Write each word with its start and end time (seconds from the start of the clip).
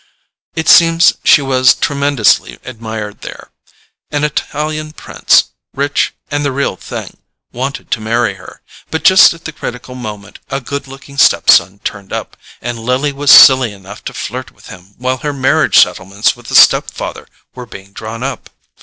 It 0.55 0.67
seems 0.67 1.13
she 1.23 1.43
was 1.43 1.75
tremendously 1.75 2.57
admired 2.65 3.21
there. 3.21 3.51
An 4.09 4.23
Italian 4.23 4.93
Prince, 4.93 5.51
rich 5.75 6.15
and 6.31 6.43
the 6.43 6.51
real 6.51 6.75
thing, 6.75 7.17
wanted 7.51 7.91
to 7.91 7.99
marry 8.01 8.33
her; 8.33 8.63
but 8.89 9.03
just 9.03 9.31
at 9.35 9.45
the 9.45 9.51
critical 9.51 9.93
moment 9.93 10.39
a 10.49 10.59
good 10.59 10.87
looking 10.87 11.19
step 11.19 11.51
son 11.51 11.81
turned 11.83 12.11
up, 12.11 12.35
and 12.63 12.79
Lily 12.79 13.11
was 13.11 13.29
silly 13.29 13.71
enough 13.73 14.03
to 14.05 14.13
flirt 14.15 14.49
with 14.49 14.69
him 14.69 14.95
while 14.97 15.17
her 15.17 15.33
marriage 15.33 15.77
settlements 15.77 16.35
with 16.35 16.47
the 16.47 16.55
step 16.55 16.89
father 16.89 17.27
were 17.53 17.67
being 17.67 17.93
drawn 17.93 18.23
up. 18.23 18.49